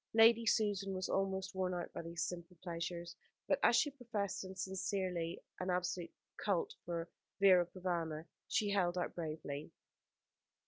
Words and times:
Lady 0.15 0.47
Susan 0.47 0.95
was 0.95 1.09
almost 1.09 1.53
worn 1.53 1.75
out 1.75 1.93
by 1.93 2.01
these 2.01 2.23
simple 2.27 2.57
pleasures; 2.63 3.15
but 3.47 3.59
as 3.61 3.75
she 3.75 3.91
professed, 3.91 4.43
and 4.43 4.57
sincerely, 4.57 5.39
an 5.59 5.69
absolute 5.69 6.11
culte 6.43 6.73
for 6.85 7.07
Vera 7.39 7.67
Provana, 7.67 8.25
she 8.47 8.71
held 8.71 8.97
out 8.97 9.13
bravely. 9.13 9.71